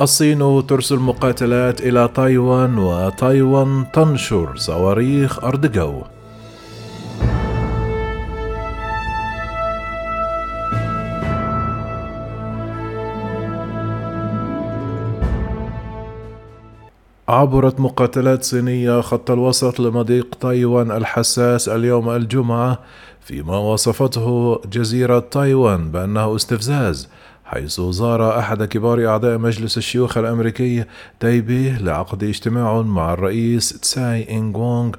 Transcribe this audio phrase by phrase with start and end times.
[0.00, 6.02] الصين ترسل مقاتلات إلى تايوان وتايوان تنشر صواريخ أرض جو
[17.28, 22.78] عبرت مقاتلات صينية خط الوسط لمضيق تايوان الحساس اليوم الجمعة
[23.20, 27.08] فيما وصفته جزيرة تايوان بأنه استفزاز.
[27.46, 30.84] حيث زار أحد كبار أعضاء مجلس الشيوخ الأمريكي
[31.20, 34.94] تايبي لعقد اجتماع مع الرئيس تساي إنغ وونغ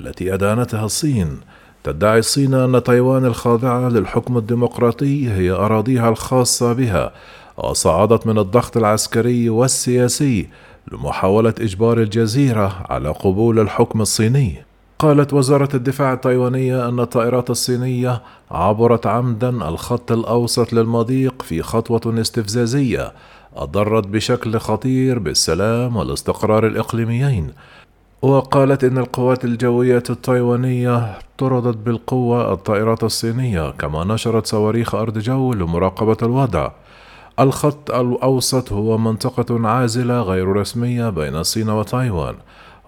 [0.00, 1.40] التي أدانتها الصين.
[1.84, 7.12] تدعي الصين أن تايوان الخاضعة للحكم الديمقراطي هي أراضيها الخاصة بها
[7.56, 10.48] وصعدت من الضغط العسكري والسياسي
[10.92, 14.65] لمحاولة إجبار الجزيرة على قبول الحكم الصيني.
[14.98, 23.12] قالت وزارة الدفاع التايوانية أن الطائرات الصينية عبرت عمدا الخط الأوسط للمضيق في خطوة استفزازية
[23.56, 27.52] أضرت بشكل خطير بالسلام والاستقرار الإقليميين.
[28.22, 36.16] وقالت إن القوات الجوية التايوانية طردت بالقوة الطائرات الصينية كما نشرت صواريخ أرض جو لمراقبة
[36.22, 36.70] الوضع.
[37.40, 42.34] الخط الأوسط هو منطقة عازلة غير رسمية بين الصين وتايوان.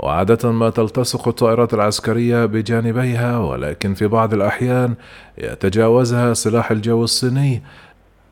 [0.01, 4.95] وعادة ما تلتصق الطائرات العسكرية بجانبيها ولكن في بعض الأحيان
[5.39, 7.63] يتجاوزها سلاح الجو الصيني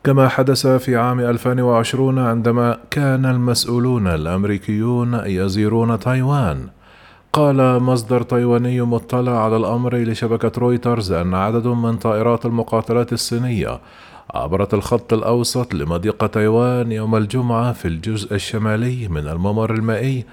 [0.03, 6.67] كما حدث في عام 2020 عندما كان المسؤولون الأمريكيون يزورون تايوان.
[7.33, 13.79] قال مصدر تايواني مطلع على الأمر لشبكة رويترز أن عدد من طائرات المقاتلات الصينية
[14.33, 20.25] عبرت الخط الأوسط لمضيق تايوان يوم الجمعة في الجزء الشمالي من الممر المائي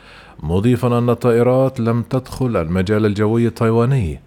[0.42, 4.20] مضيفا أن الطائرات لم تدخل المجال الجوي التايواني.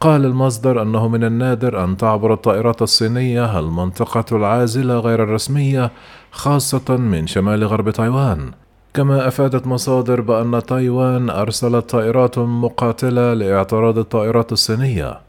[0.00, 5.90] قال المصدر أنه من النادر أن تعبر الطائرات الصينية المنطقة العازلة غير الرسمية
[6.30, 8.50] خاصة من شمال غرب تايوان.
[8.94, 15.25] كما أفادت مصادر بأن تايوان أرسلت طائرات مقاتلة لإعتراض الطائرات الصينية.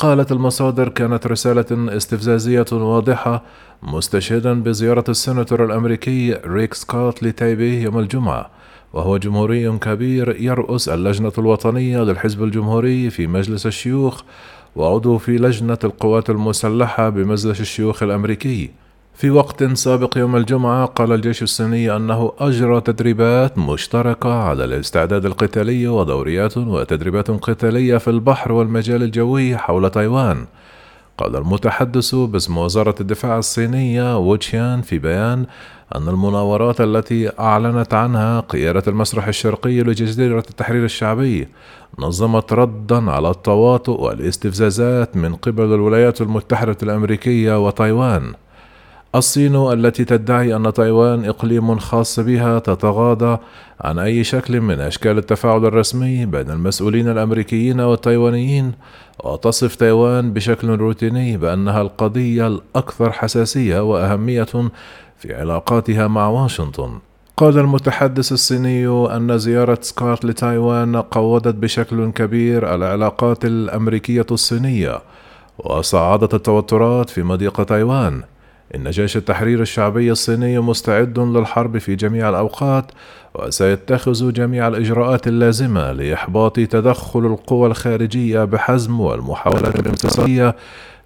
[0.00, 3.42] قالت المصادر كانت رسالة استفزازية واضحة
[3.82, 8.50] مستشهدا بزيارة السيناتور الأمريكي ريك سكوت لتايبي يوم الجمعة
[8.92, 14.22] وهو جمهوري كبير يرأس اللجنة الوطنية للحزب الجمهوري في مجلس الشيوخ
[14.76, 18.70] وعضو في لجنة القوات المسلحة بمجلس الشيوخ الأمريكي.
[19.14, 25.88] في وقت سابق يوم الجمعة قال الجيش الصيني أنه أجرى تدريبات مشتركة على الاستعداد القتالي
[25.88, 30.46] ودوريات وتدريبات قتالية في البحر والمجال الجوي حول تايوان.
[31.18, 35.46] قال المتحدث باسم وزارة الدفاع الصينية ووتشيان في بيان
[35.94, 41.48] أن المناورات التي أعلنت عنها قيادة المسرح الشرقي لجزيرة التحرير الشعبي
[41.98, 48.32] نظمت ردا على التواطؤ والاستفزازات من قبل الولايات المتحدة الأمريكية وتايوان.
[49.14, 53.38] الصين التي تدعي أن تايوان إقليم خاص بها تتغاضى
[53.80, 58.72] عن أي شكل من أشكال التفاعل الرسمي بين المسؤولين الأمريكيين والتايوانيين
[59.24, 64.70] وتصف تايوان بشكل روتيني بأنها القضية الأكثر حساسية وأهمية
[65.18, 66.98] في علاقاتها مع واشنطن.
[67.36, 75.00] قال المتحدث الصيني أن زيارة سكوت لتايوان قوضت بشكل كبير العلاقات الأمريكية الصينية
[75.58, 78.22] وصعدت التوترات في مضيق تايوان.
[78.74, 82.92] إن جيش التحرير الشعبي الصيني مستعد للحرب في جميع الأوقات
[83.34, 90.56] وسيتخذ جميع الإجراءات اللازمة لإحباط تدخل القوى الخارجية بحزم والمحاولات الانتصارية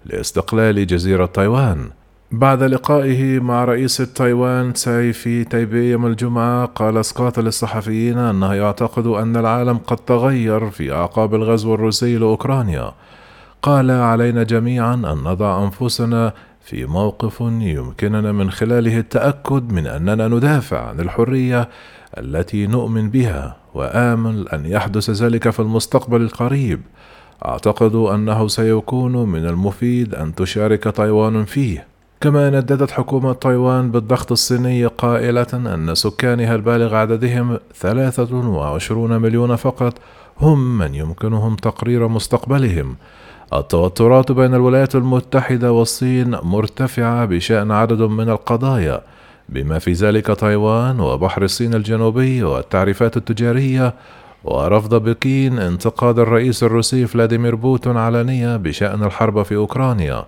[0.05, 1.89] لاستقلال جزيرة تايوان.
[2.31, 9.07] بعد لقائه مع رئيس تايوان تساي في تايبي يوم الجمعة قال سكوت للصحفيين أنه يعتقد
[9.07, 12.91] أن العالم قد تغير في أعقاب الغزو الروسي لأوكرانيا.
[13.61, 16.33] قال علينا جميعا أن نضع أنفسنا
[16.65, 21.69] في موقف يمكننا من خلاله التأكد من أننا ندافع عن الحرية
[22.17, 26.81] التي نؤمن بها وآمل أن يحدث ذلك في المستقبل القريب.
[27.45, 31.87] أعتقد أنه سيكون من المفيد أن تشارك تايوان فيه.
[32.21, 39.93] كما نددت حكومة تايوان بالضغط الصيني قائلة أن سكانها البالغ عددهم 23 مليون فقط
[40.39, 42.95] هم من يمكنهم تقرير مستقبلهم.
[43.53, 49.01] التوترات بين الولايات المتحدة والصين مرتفعة بشأن عدد من القضايا
[49.49, 53.93] بما في ذلك تايوان وبحر الصين الجنوبي والتعريفات التجارية
[54.43, 60.25] ورفض بكين انتقاد الرئيس الروسي فلاديمير بوتين علانية بشأن الحرب في أوكرانيا.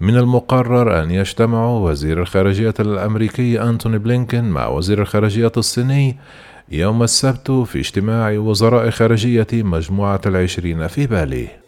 [0.00, 6.16] من المقرر أن يجتمع وزير الخارجية الأمريكي أنتوني بلينكين مع وزير الخارجية الصيني
[6.72, 11.61] يوم السبت في اجتماع وزراء خارجية مجموعة العشرين في بالي.